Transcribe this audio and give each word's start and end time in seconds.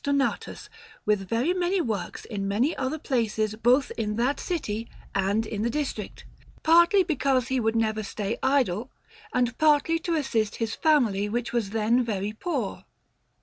Donatus, 0.03 0.67
with 1.05 1.29
very 1.29 1.53
many 1.53 1.79
works 1.79 2.25
in 2.25 2.47
many 2.47 2.75
other 2.75 2.97
places 2.97 3.53
both 3.53 3.91
in 3.99 4.15
that 4.15 4.39
city 4.39 4.89
and 5.13 5.45
in 5.45 5.61
the 5.61 5.69
district, 5.69 6.25
partly 6.63 7.03
because 7.03 7.49
he 7.49 7.59
would 7.59 7.75
never 7.75 8.01
stay 8.01 8.39
idle, 8.41 8.89
and 9.31 9.55
partly 9.59 9.99
to 9.99 10.15
assist 10.15 10.55
his 10.55 10.73
family, 10.73 11.29
which 11.29 11.53
was 11.53 11.69
then 11.69 12.03
very 12.03 12.33
poor. 12.33 12.83